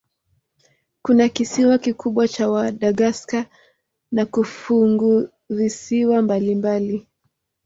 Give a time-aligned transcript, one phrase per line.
[1.01, 3.45] Kuna kisiwa kikubwa cha Madagaska
[4.11, 7.07] na funguvisiwa mbalimbali.